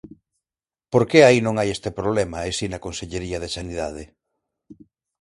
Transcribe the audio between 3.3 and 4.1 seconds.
de Sanidade?